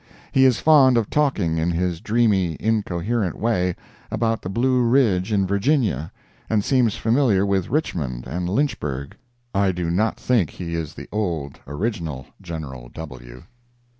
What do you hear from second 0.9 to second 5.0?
of talking in his dreamy, incoherent way, about the Blue